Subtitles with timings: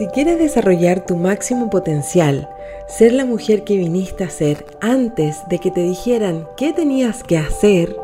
[0.00, 2.48] Si quieres desarrollar tu máximo potencial,
[2.88, 7.36] ser la mujer que viniste a ser antes de que te dijeran qué tenías que
[7.36, 7.94] hacer,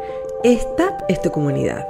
[0.44, 1.88] esta es tu comunidad.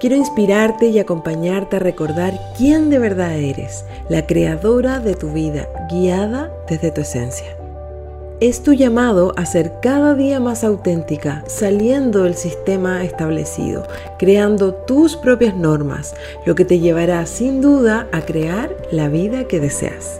[0.00, 5.68] Quiero inspirarte y acompañarte a recordar quién de verdad eres, la creadora de tu vida,
[5.92, 7.55] guiada desde tu esencia.
[8.38, 13.86] Es tu llamado a ser cada día más auténtica, saliendo del sistema establecido,
[14.18, 16.14] creando tus propias normas,
[16.44, 20.18] lo que te llevará sin duda a crear la vida que deseas.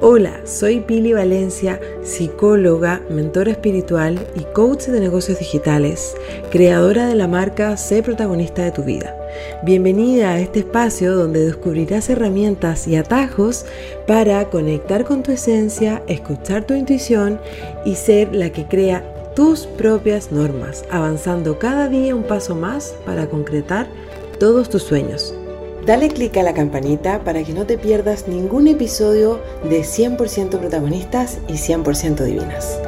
[0.00, 6.14] Hola, soy Pili Valencia, psicóloga, mentora espiritual y coach de negocios digitales,
[6.52, 9.15] creadora de la marca Sé protagonista de tu vida.
[9.62, 13.64] Bienvenida a este espacio donde descubrirás herramientas y atajos
[14.06, 17.40] para conectar con tu esencia, escuchar tu intuición
[17.84, 23.28] y ser la que crea tus propias normas, avanzando cada día un paso más para
[23.28, 23.86] concretar
[24.38, 25.34] todos tus sueños.
[25.86, 31.38] Dale clic a la campanita para que no te pierdas ningún episodio de 100% protagonistas
[31.48, 32.80] y 100% divinas.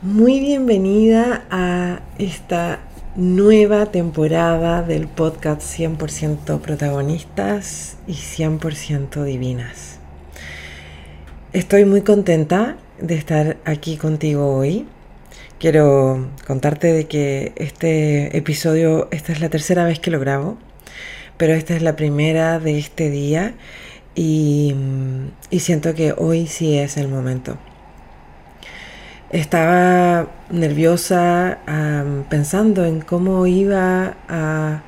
[0.00, 2.80] Muy bienvenida a esta
[3.16, 9.98] nueva temporada del podcast 100% protagonistas y 100% divinas.
[11.52, 14.86] Estoy muy contenta de estar aquí contigo hoy
[15.62, 20.58] Quiero contarte de que este episodio, esta es la tercera vez que lo grabo,
[21.36, 23.54] pero esta es la primera de este día
[24.16, 24.74] y,
[25.60, 27.58] siento que hoy sí es el momento.
[29.32, 31.58] Estaba nerviosa
[32.28, 34.82] pensando en cómo iba a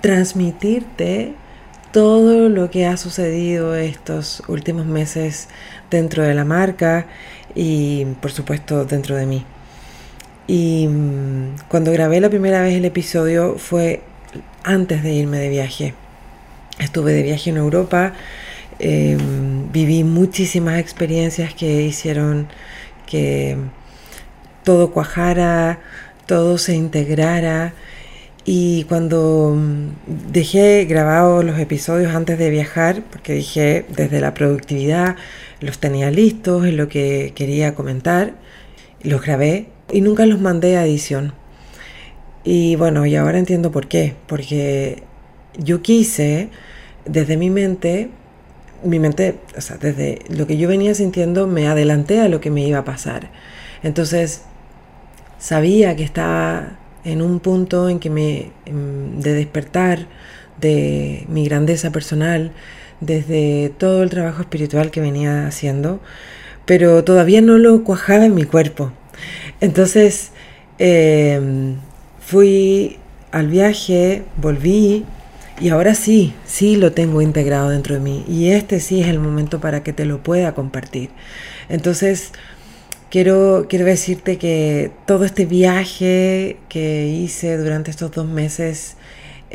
[0.00, 1.34] transmitirte
[1.92, 5.48] todo lo que ha sucedido estos últimos meses
[5.88, 7.06] dentro de la marca
[7.54, 9.44] y por supuesto dentro de mí.
[10.48, 14.02] Y mm, cuando grabé la primera vez el episodio fue
[14.64, 15.94] antes de irme de viaje.
[16.80, 18.14] Estuve de viaje en Europa,
[18.80, 22.48] em, viví muchísimas experiencias que hicieron
[23.06, 23.56] que
[24.64, 25.80] todo cuajara,
[26.26, 27.74] todo se integrara.
[28.44, 35.16] Y cuando mm, dejé grabados los episodios antes de viajar, porque dije desde la productividad,
[35.60, 38.34] los tenía listos, en lo que quería comentar,
[39.02, 41.32] los grabé y nunca los mandé a edición.
[42.44, 44.14] Y bueno, y ahora entiendo por qué.
[44.26, 45.02] Porque
[45.58, 46.50] yo quise,
[47.06, 48.10] desde mi mente,
[48.84, 52.50] mi mente, o sea, desde lo que yo venía sintiendo, me adelanté a lo que
[52.50, 53.30] me iba a pasar.
[53.82, 54.42] Entonces,
[55.38, 60.06] sabía que estaba en un punto en que me, de despertar
[60.60, 62.52] de mi grandeza personal,
[63.00, 66.00] desde todo el trabajo espiritual que venía haciendo,
[66.64, 68.92] pero todavía no lo cuajaba en mi cuerpo.
[69.60, 70.30] Entonces,
[70.78, 71.76] em,
[72.20, 72.98] fui
[73.32, 75.04] al viaje, volví
[75.60, 78.24] y ahora sí, sí lo tengo integrado dentro de mí.
[78.28, 81.10] Y este sí es el momento para que te lo pueda compartir.
[81.68, 82.32] Entonces,
[83.10, 88.96] quiero, quiero decirte que todo este viaje que hice durante estos dos meses,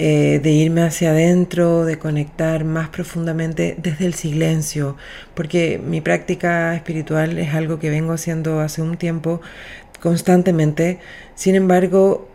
[0.01, 4.95] eh, de irme hacia adentro, de conectar más profundamente desde el silencio,
[5.33, 9.41] porque mi práctica espiritual es algo que vengo haciendo hace un tiempo
[9.99, 10.99] constantemente,
[11.35, 12.29] sin embargo,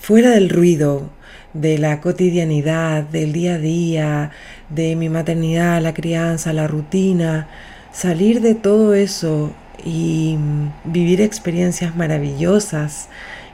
[0.00, 1.08] fuera del ruido,
[1.54, 4.30] de la cotidianidad, del día a día,
[4.68, 7.48] de mi maternidad, la crianza, la rutina,
[7.92, 9.52] salir de todo eso
[9.84, 10.36] y
[10.84, 13.08] vivir experiencias maravillosas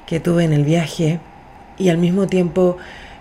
[0.07, 1.21] que tuve en el viaje
[1.79, 2.79] y al mismo tiempo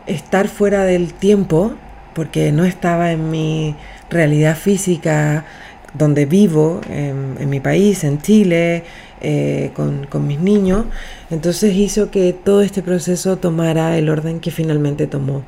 [0.08, 1.74] estar fuera del tiempo,
[2.16, 3.76] porque no estaba en mi
[4.10, 5.46] realidad física
[5.94, 8.84] donde vivo, en, mi país, en Chile,
[9.22, 10.86] eh, con, con, mis niños,
[11.30, 15.44] entonces hizo que todo este proceso tomara el orden que finalmente tomó.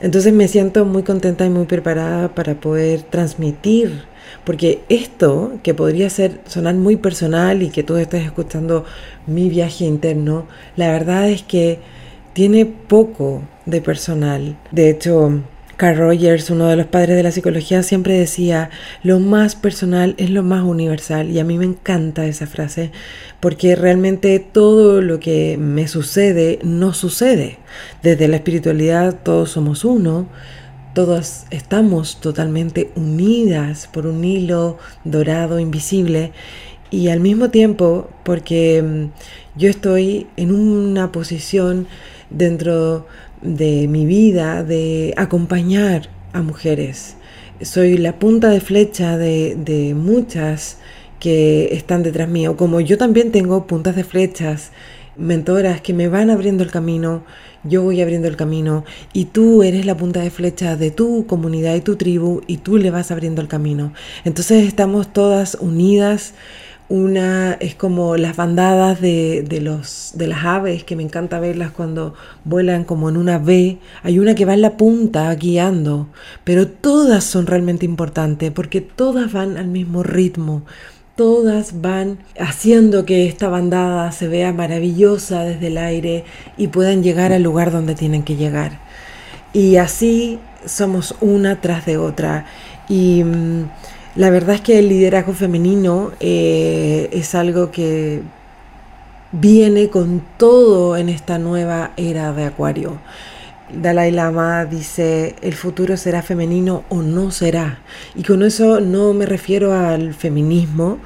[0.00, 4.04] Entonces me siento muy contenta y muy preparada para poder transmitir,
[4.44, 8.84] porque esto que podría ser sonar muy personal y que tú estés escuchando
[9.26, 10.46] mi viaje interno,
[10.76, 11.80] la verdad es que
[12.32, 14.56] tiene poco de personal.
[14.70, 15.40] De hecho,
[15.78, 18.68] Carl Rogers, uno de los padres de la psicología, siempre decía,
[19.04, 21.30] lo más personal es lo más universal.
[21.30, 22.90] Y a mí me encanta esa frase,
[23.38, 27.58] porque realmente todo lo que me sucede no sucede.
[28.02, 30.26] Desde la espiritualidad todos somos uno,
[30.94, 36.32] todas estamos totalmente unidas por un hilo dorado, invisible.
[36.90, 39.04] Y al mismo tiempo, porque mm,
[39.56, 41.86] yo estoy en una posición
[42.30, 43.06] dentro
[43.42, 47.16] de mi vida de acompañar a mujeres.
[47.60, 50.78] Soy la punta de flecha de, muchas
[51.18, 54.70] que están detrás mío, como yo también tengo puntas de flechas
[55.16, 57.24] mentoras que me van abriendo el camino,
[57.64, 61.74] yo voy abriendo el camino y tú eres la punta de flecha de tu comunidad
[61.74, 63.92] y tu tribu y tú le vas abriendo el camino.
[64.24, 66.34] Entonces estamos todas unidas.
[66.88, 72.14] Una es como las bandadas de, los, de las aves, que me encanta verlas cuando
[72.44, 73.78] vuelan como en una V.
[74.02, 76.08] Hay una que va en la punta guiando,
[76.44, 80.62] pero todas son realmente importantes porque todas van al mismo ritmo
[81.14, 86.24] todas van haciendo que esta bandada se vea maravillosa desde el aire
[86.56, 88.78] y puedan llegar al lugar donde tienen que llegar.
[89.52, 92.46] Y así somos una tras de otra.
[92.88, 93.64] Y mm,
[94.18, 98.20] la verdad es que el liderazgo femenino eh, es algo que
[99.30, 102.98] viene con todo en esta nueva era de Acuario.
[103.72, 107.78] Dalai Lama dice, el futuro será femenino o no será.
[108.16, 110.98] Y con eso no me refiero al feminismo,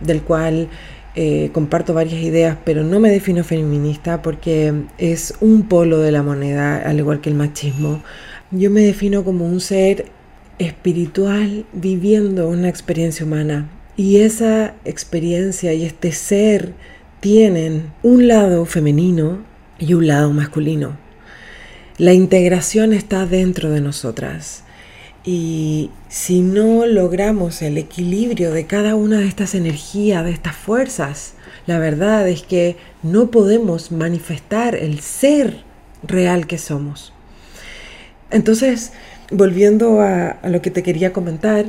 [0.00, 0.68] del cual
[1.14, 6.22] eh, comparto varias ideas, pero no me defino feminista porque es un polo de la
[6.22, 8.02] moneda, al igual que el machismo.
[8.50, 10.19] Yo me defino como un ser
[10.60, 13.68] espiritual viviendo una experiencia humana.
[13.96, 16.74] Y esa experiencia y este ser
[17.18, 19.42] tienen un lado femenino
[19.78, 20.96] y un lado masculino.
[21.98, 24.64] La integración está dentro de nosotras.
[25.24, 31.34] Y si no logramos el equilibrio de cada una de estas energías, de estas fuerzas,
[31.66, 35.62] la verdad es que no podemos manifestar el ser
[36.02, 37.12] real que somos.
[38.30, 38.92] Entonces,
[39.30, 41.66] volviendo a, lo que te quería comentar,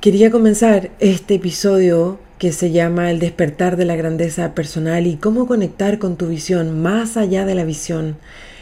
[0.00, 5.46] quería comenzar este episodio que se llama El despertar de la grandeza personal y cómo
[5.46, 8.16] conectar con tu visión más allá de la visión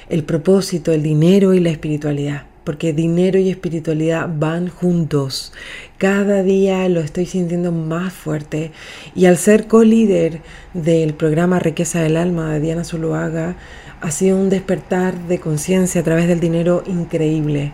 [0.08, 5.52] el propósito, el dinero y la espiritualidad, porque dinero y espiritualidad van juntos.
[5.98, 8.70] Cada día lo estoy sintiendo más fuerte
[9.14, 10.40] y al ser co-líder
[10.72, 13.56] del programa Riqueza del Alma de Diana Zuluaga,
[14.00, 17.72] ha sido un despertar de conciencia a través del dinero increíble.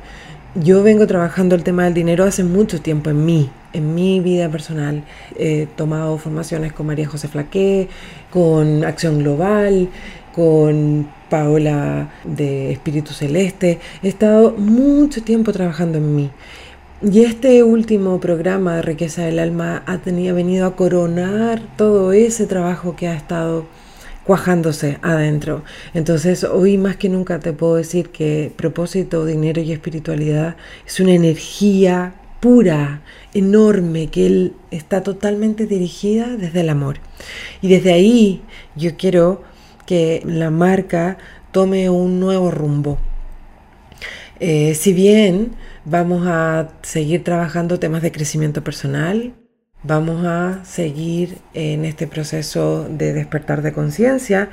[0.57, 4.49] Yo vengo trabajando el tema del dinero hace mucho tiempo en mí, en mi vida
[4.49, 5.05] personal.
[5.39, 7.89] He tomado formaciones con María José Flaqué,
[8.33, 9.89] con Acción Global,
[10.35, 13.79] con Paola de Espíritu Celeste.
[14.03, 16.31] He estado mucho tiempo trabajando en mí.
[17.01, 22.47] Y este último programa de Riqueza del Alma ha, tenido, venido a coronar todo ese
[22.47, 23.67] trabajo que ha estado
[24.25, 25.65] cuajándose adentro.
[25.95, 30.57] Entonces hoy más que nunca te puedo decir que propósito, dinero y espiritualidad
[30.87, 33.03] es una energía pura,
[33.35, 36.99] enorme, que él está totalmente dirigida desde el amor.
[37.61, 38.43] Y desde ahí
[38.77, 39.43] yo quiero
[39.87, 41.19] que la marca
[41.53, 42.99] tome un nuevo rumbo.
[44.39, 45.53] Eh, si bien
[45.85, 49.35] vamos a seguir trabajando temas de crecimiento personal,
[49.83, 54.51] vamos a seguir en este proceso de despertar de conciencia,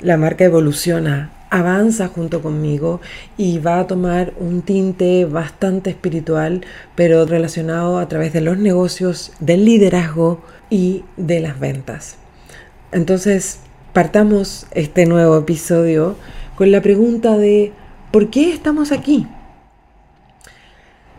[0.00, 3.00] la marca evoluciona, avanza junto conmigo
[3.38, 6.62] y va a tomar un tinte bastante espiritual,
[6.94, 12.16] pero relacionado a través de los negocios, del liderazgo y de las ventas.
[12.92, 13.60] Entonces,
[13.92, 16.16] partamos este nuevo episodio
[16.56, 17.72] con la pregunta de
[18.10, 19.26] ¿por qué estamos aquí?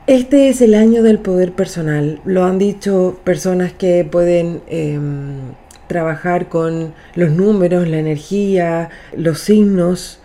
[0.08, 2.22] Este es el año del poder personal.
[2.24, 5.52] Lo han dicho personas que pueden em,
[5.88, 10.22] trabajar con los números, la energía, los signos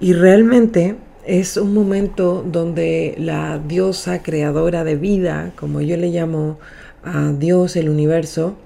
[0.00, 0.96] y realmente
[1.26, 6.58] es un momento donde la diosa creadora de vida, como yo le llamo
[7.04, 8.56] a Dios, el universo,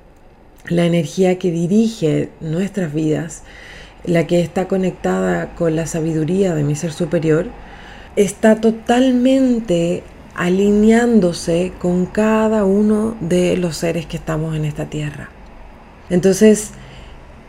[0.69, 3.43] la energía que dirige nuestras vidas,
[4.05, 7.47] la que está conectada con la sabiduría de mi ser superior,
[8.15, 15.31] está totalmente alineándose con cada uno de los seres que estamos en esta tierra.
[16.11, 16.71] Entonces,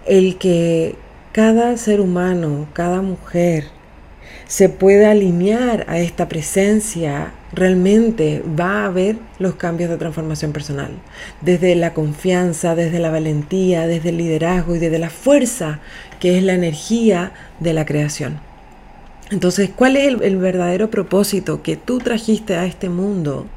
[0.06, 0.96] el que
[1.32, 3.66] cada ser humano, cada mujer,
[4.48, 10.92] se pueda alinear a esta presencia, realmente va a haber los cambios de transformación personal.
[11.42, 15.80] Desde la confianza, desde la valentía, desde el liderazgo y desde la fuerza,
[16.20, 18.40] que es la energía de la creación.
[19.34, 23.48] Entonces, ¿cuál es el, verdadero propósito que tú trajiste a este mundo?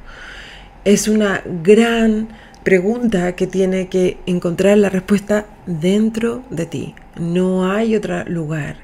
[0.87, 2.29] Es una gran
[2.65, 6.95] pregunta que tiene que encontrar la respuesta dentro de ti.
[7.21, 8.79] No hay otro lugar.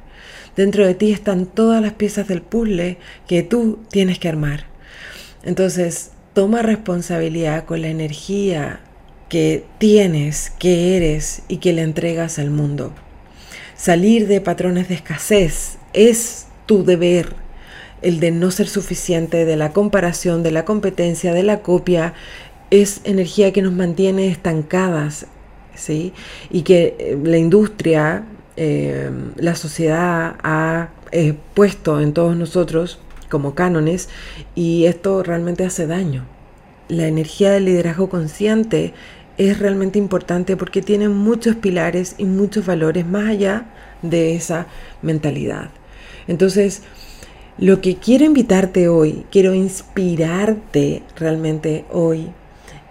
[0.55, 4.67] Dentro de ti están todas las piezas del puzzle que tú tienes que armar.
[5.45, 8.81] Entonces, toma responsabilidad con la energía
[9.31, 12.93] que tienes, que eres y que le entregas al mundo.
[13.77, 17.35] Salir de patrones de escasez es tu deber,
[18.01, 22.15] el de no ser suficiente, de la comparación, de la competencia, de la copia,
[22.71, 25.27] es energía que nos mantiene estancadas,
[25.75, 26.15] ¿sí?
[26.51, 28.25] Y que eh, la industria
[28.57, 30.89] eh, la sociedad ha
[31.53, 32.99] puesto en todos nosotros
[33.29, 34.09] como cánones
[34.55, 36.25] y esto realmente hace daño.
[36.89, 38.95] La energía del liderazgo consciente
[39.37, 43.67] es realmente importante porque tiene muchos pilares y muchos valores más allá
[44.01, 44.67] de esa
[45.03, 45.69] mentalidad.
[46.27, 46.83] Entonces,
[47.59, 52.33] lo que quiero invitarte hoy, quiero inspirarte realmente hoy,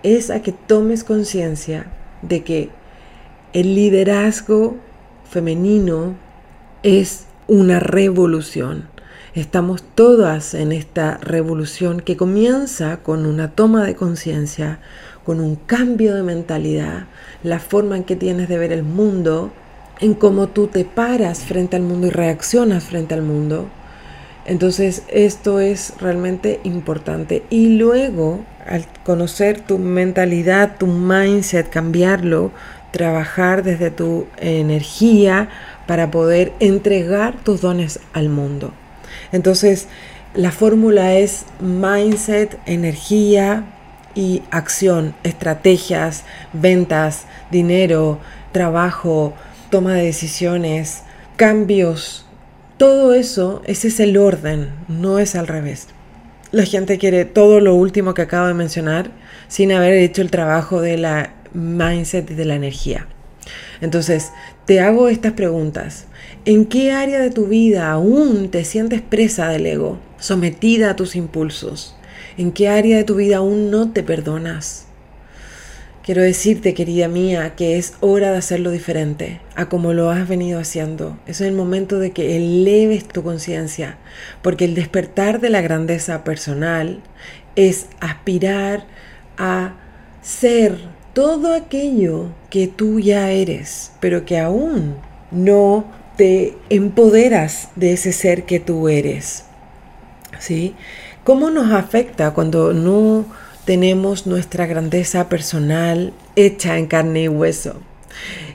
[0.03, 2.69] es a que tomes conciencia de que
[3.53, 4.77] el liderazgo
[5.29, 6.15] femenino
[6.83, 8.89] es una revolución.
[9.33, 14.79] Estamos todas en esta revolución que comienza con una toma de conciencia,
[15.25, 17.07] con un cambio de mentalidad,
[17.43, 19.51] la forma en que tienes de ver el mundo,
[20.01, 23.69] en cómo tú te paras frente al mundo y reaccionas frente al mundo.
[24.45, 27.43] Entonces esto es realmente importante.
[27.49, 32.51] Y luego, al conocer tu mentalidad, tu mindset, cambiarlo,
[32.91, 35.49] trabajar desde tu energía
[35.87, 38.73] para poder entregar tus dones al mundo.
[39.31, 39.87] Entonces,
[40.33, 43.65] la fórmula es mindset, energía
[44.15, 48.19] y acción, estrategias, ventas, dinero,
[48.51, 49.33] trabajo,
[49.71, 51.01] toma de decisiones,
[51.37, 52.27] cambios.
[52.77, 55.87] Todo eso, ese es el orden, no es al revés.
[56.51, 59.11] La gente quiere todo lo último que acabo de mencionar
[59.47, 63.07] sin haber hecho el trabajo de la mindset y de la energía.
[63.79, 64.31] Entonces,
[64.65, 66.05] te hago estas preguntas.
[66.43, 71.15] ¿En qué área de tu vida aún te sientes presa del ego, sometida a tus
[71.15, 71.95] impulsos?
[72.37, 74.87] ¿En qué área de tu vida aún no te perdonas?
[76.03, 80.59] Quiero decirte, querida mía, que es hora de hacerlo diferente a como lo has venido
[80.59, 81.19] haciendo.
[81.27, 83.97] Es el momento de que eleves tu conciencia,
[84.41, 87.01] porque el despertar de la grandeza personal
[87.55, 88.87] es aspirar
[89.37, 89.75] a
[90.23, 90.79] ser
[91.13, 94.95] todo aquello que tú ya eres, pero que aún
[95.29, 95.85] no
[96.17, 99.45] te empoderas de ese ser que tú eres.
[100.39, 100.73] ¿Sí?
[101.23, 103.27] ¿Cómo nos afecta cuando no
[103.71, 107.75] tenemos nuestra grandeza personal hecha en carne y hueso?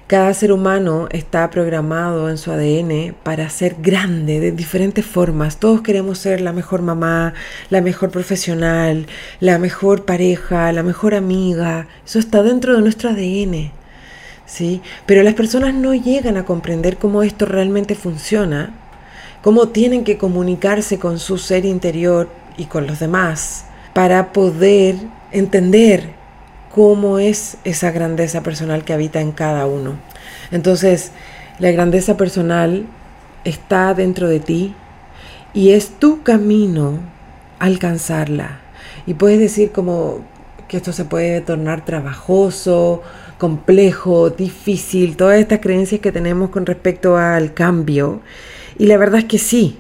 [0.07, 5.57] Cada ser humano está programado en su ADN para ser grande de diferentes formas.
[5.57, 7.33] Todos queremos ser la mejor mamá,
[7.71, 9.07] la mejor profesional,
[9.41, 11.87] la mejor pareja, la mejor amiga.
[12.05, 13.73] Eso está dentro de nuestro ADN.
[14.45, 14.83] ¿sí?
[15.07, 18.75] Pero las personas no llegan a comprender cómo esto realmente funciona,
[19.41, 23.65] cómo tienen que comunicarse con su ser interior y con los demás
[23.97, 24.97] para poder
[25.33, 26.11] entender
[26.75, 29.95] cómo es esa grandeza personal que habita en cada uno.
[30.51, 31.13] Entonces,
[31.59, 32.85] la grandeza personal
[33.45, 34.75] está dentro de ti
[35.55, 36.99] y es tu camino
[37.59, 38.59] alcanzarla.
[39.07, 40.21] Y puedes decir como
[40.69, 43.03] que esto se puede tornar trabajoso
[43.39, 48.21] complejo, difícil, todas estas creencias que tenemos con respecto al cambio.
[48.77, 49.79] Y la verdad es que sí,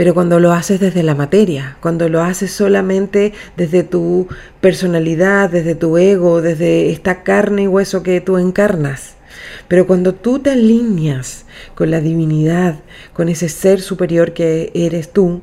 [0.00, 4.28] pero cuando lo haces desde la materia, cuando lo haces solamente desde tu
[4.62, 9.16] personalidad, desde tu ego, desde esta carne y hueso que tú encarnas.
[9.68, 12.76] Pero cuando tú te alineas con la divinidad,
[13.12, 15.42] con ese ser superior que eres tú,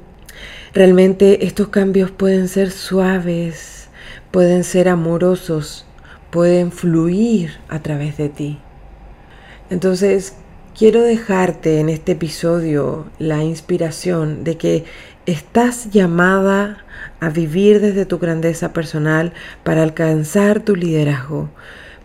[0.73, 3.89] realmente estos cambios pueden ser suaves,
[4.31, 5.85] pueden ser amorosos,
[6.31, 8.57] pueden fluir a través de ti.
[9.69, 10.33] Entonces,
[10.77, 14.85] quiero dejarte en este episodio la inspiración de que
[15.25, 16.85] estás llamada
[17.19, 21.49] a vivir desde tu grandeza personal para alcanzar tu liderazgo,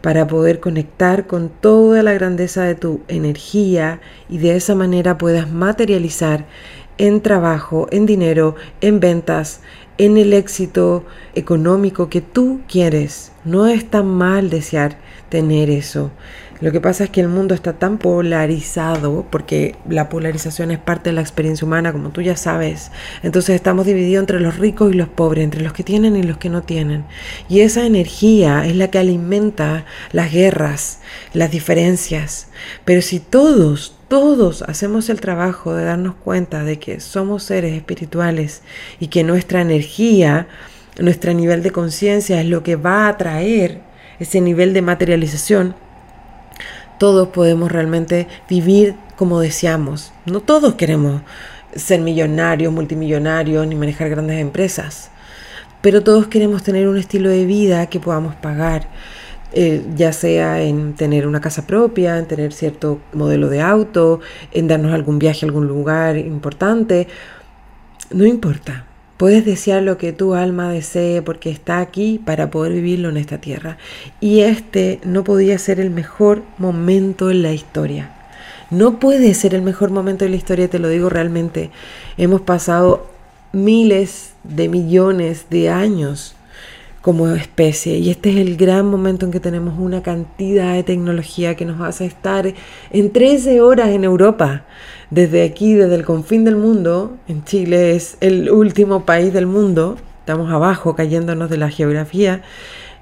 [0.00, 4.00] para poder conectar con toda la grandeza de tu energía
[4.31, 6.47] y de esa manera puedas materializar
[6.97, 9.61] en trabajo, en dinero, en ventas,
[9.99, 13.33] en el éxito económico que tú quieres.
[13.45, 14.97] No es tan mal desear
[15.29, 16.11] tener eso.
[16.62, 21.11] Lo que pasa es que el mundo está tan polarizado, porque la polarización es parte
[21.11, 22.92] de la experiencia humana, como tú ya sabes.
[23.25, 26.37] Entonces estamos divididos entre los ricos y los pobres, entre los que tienen y los
[26.37, 27.04] que no tienen.
[27.49, 31.00] Y esa energía es la que alimenta las guerras,
[31.35, 32.47] las diferencias.
[32.85, 38.62] Pero si todos, todos hacemos el trabajo de darnos cuenta de que somos seres espirituales
[39.00, 40.47] y que nuestra energía,
[40.97, 43.81] nuestro nivel de conciencia es lo que va a traer
[44.21, 45.75] ese nivel de materialización,
[47.02, 50.12] todos podemos realmente vivir como deseamos.
[50.25, 51.23] No todos queremos
[51.75, 55.11] ser millonarios, multimillonarios, ni manejar grandes empresas,
[55.80, 58.87] pero todos queremos tener un estilo de vida que podamos pagar
[59.52, 64.21] eh, ya sea en tener una casa propia, en tener cierto modelo de auto,
[64.52, 67.09] en darnos algún viaje a algún lugar importante,
[68.12, 68.85] no importa.
[69.23, 73.38] Puedes desear lo que tu alma desee porque está aquí para poder vivirlo en esta
[73.38, 73.79] tierra.
[74.21, 78.11] Y este no podía ser el mejor momento en la historia.
[78.71, 81.71] No puede ser el mejor momento de la historia, te lo digo realmente.
[82.17, 83.07] Hemos pasado
[83.52, 86.35] miles de millones de años
[87.00, 87.99] como especie.
[87.99, 91.81] Y este es el gran momento en que tenemos una cantidad de tecnología que nos
[91.81, 92.52] hace estar
[92.91, 94.64] en 13 horas en Europa.
[95.12, 99.99] Desde aquí, desde el confín del mundo, en Chile es el último país del mundo,
[100.21, 102.40] estamos abajo cayéndonos de la geografía,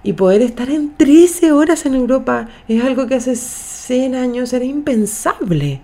[0.02, 4.64] y poder estar en 13 horas en Europa es algo que hace 100 años era
[4.64, 5.82] impensable.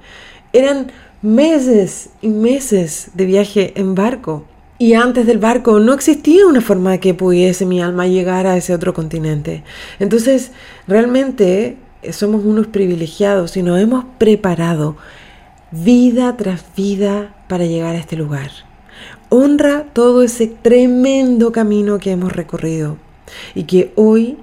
[0.53, 0.91] Eran
[1.23, 4.47] meses y meses de viaje en barco.
[4.81, 8.57] Y antes del barco no existía una forma de que pudiese mi alma llegar a
[8.57, 9.63] ese otro continente.
[10.01, 10.51] Entonces,
[10.89, 14.97] realmente eh, somos unos privilegiados y nos hemos preparado
[15.71, 18.51] vida tras vida para llegar a este lugar.
[19.29, 22.99] Honra todo ese tremendo camino que hemos recorrido
[23.55, 24.39] y que hoy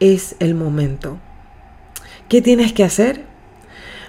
[0.00, 1.18] es el momento.
[2.28, 3.24] ¿Qué tienes que hacer?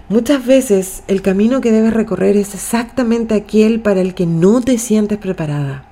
[0.08, 4.78] Muchas veces el camino que debes recorrer es exactamente aquel para el que no te
[4.78, 5.86] sientes preparada.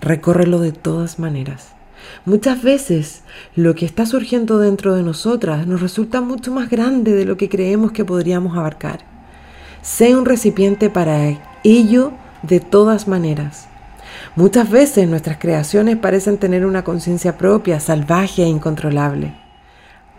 [0.00, 1.68] Recórrelo de todas maneras.
[2.24, 3.22] Muchas veces
[3.54, 7.48] lo que está surgiendo dentro de nosotras nos resulta mucho más grande de lo que
[7.48, 9.11] creemos que podríamos abarcar.
[9.82, 12.12] Sé un recipiente para ello
[12.44, 13.66] de todas maneras.
[14.36, 19.34] Muchas veces nuestras creaciones parecen tener una conciencia propia, salvaje e incontrolable.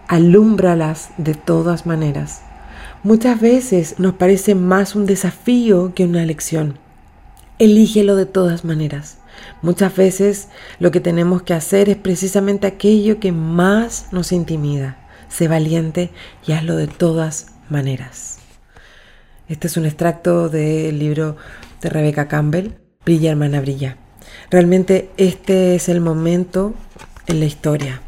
[0.09, 2.41] Alúmbralas de todas maneras.
[3.03, 6.77] Muchas veces nos parece más un desafío que una lección.
[7.57, 9.19] Elígelo de todas maneras.
[9.61, 14.97] Muchas veces lo que tenemos que hacer es precisamente aquello que más nos intimida.
[15.29, 16.11] Sé valiente
[16.45, 18.42] y hazlo de todas maneras.
[19.53, 21.37] Este es un extracto del libro
[21.79, 22.71] de Rebecca Campbell,
[23.05, 23.97] Brilla hermana brilla.
[24.49, 26.73] Realmente este es el momento
[27.27, 28.01] en la historia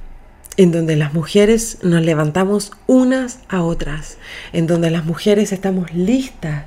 [0.58, 4.18] en donde las mujeres nos levantamos unas a otras,
[4.54, 6.66] en donde las mujeres estamos listas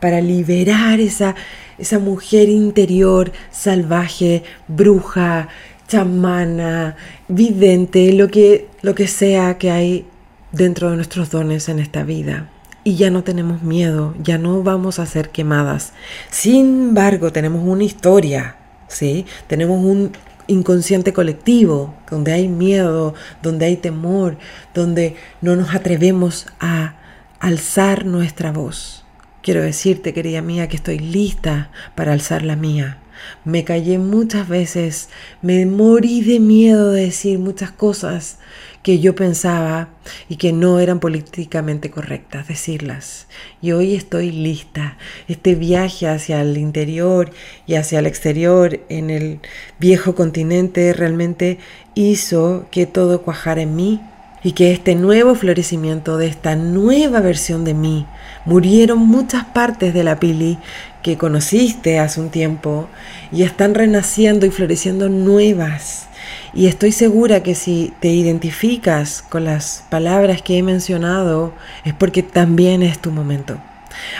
[0.00, 1.34] para liberar esa,
[1.76, 5.48] esa mujer interior salvaje, bruja,
[5.86, 6.96] chamana,
[7.28, 10.06] vidente, lo que, lo que sea que hay
[10.50, 12.53] dentro de nuestros dones en esta vida.
[12.84, 15.94] Y ya no tenemos miedo, ya no vamos a ser quemadas.
[16.30, 18.56] Sin embargo, tenemos una historia,
[18.88, 19.24] ¿sí?
[19.48, 20.12] Tenemos un,
[20.46, 24.36] inconsciente colectivo, donde hay miedo, donde hay temor,
[24.74, 26.96] donde no nos atrevemos a
[27.40, 29.04] alzar nuestra voz.
[29.42, 32.98] Quiero decirte, querida mía, que estoy lista para alzar la mía.
[33.44, 35.08] Me callé muchas veces,
[35.40, 38.38] me morí de miedo de decir muchas cosas
[38.84, 39.88] que yo pensaba
[40.28, 43.26] y que no eran políticamente correctas decirlas.
[43.62, 44.98] Y hoy estoy lista.
[45.26, 47.30] Este viaje hacia el interior
[47.66, 49.40] y hacia el exterior en el
[49.80, 51.58] viejo continente realmente
[51.94, 54.02] hizo que todo cuajara en mí
[54.42, 58.06] y que este nuevo florecimiento de esta nueva versión de mí
[58.44, 60.58] murieron muchas partes de la pili
[61.02, 62.90] que conociste hace un tiempo
[63.32, 66.08] y están renaciendo y floreciendo nuevas
[66.54, 71.52] y estoy segura que si te identificas con las palabras que he mencionado
[71.84, 73.58] es porque también es tu momento.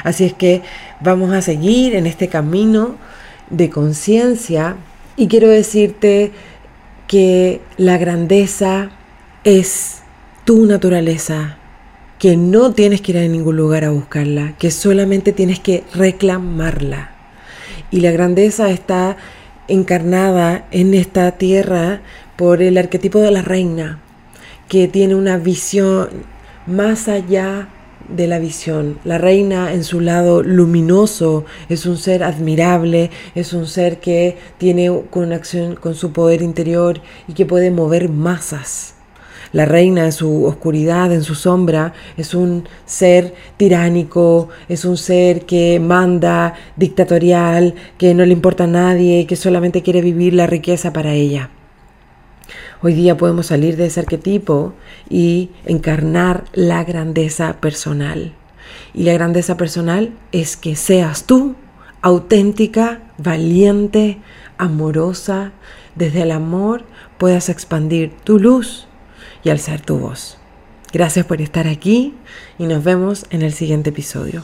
[0.03, 0.63] Así es que
[1.01, 2.97] vamos a seguir en este camino
[3.51, 4.77] de conciencia
[5.17, 6.33] y quiero decirte
[7.07, 8.91] que la grandeza
[9.45, 10.03] es
[10.45, 11.57] tu naturaleza,
[12.19, 17.11] que no tienes que ir a ningún lugar a buscarla, que solamente tienes que reclamarla.
[17.91, 19.17] Y la grandeza está
[19.69, 22.01] encarnada en esta tierra
[22.37, 24.01] por el arquetipo de la reina,
[24.69, 26.09] que tiene una visión
[26.67, 27.69] más allá
[28.09, 28.99] de la visión.
[29.05, 34.91] La reina en su lado luminoso es un ser admirable, es un ser que tiene
[35.11, 38.95] conexión con su poder interior y que puede mover masas.
[39.53, 45.47] La reina en su oscuridad, en su sombra, es un ser tiránico, es un ser
[45.47, 50.93] que manda, dictatorial, que no le importa a nadie, que solamente quiere vivir la riqueza
[50.93, 51.51] para ella.
[52.87, 54.75] Hoy día podemos salir de ese arquetipo
[55.09, 58.35] y encarnar la grandeza personal.
[58.93, 61.55] Y la grandeza personal es que seas tú
[62.03, 64.19] auténtica, valiente,
[64.59, 65.53] amorosa,
[65.95, 66.85] desde el amor
[67.17, 68.87] puedas expandir tu luz
[69.45, 70.37] y alzar tu voz.
[70.93, 72.13] Gracias por estar aquí
[72.59, 74.43] y nos vemos en el siguiente episodio.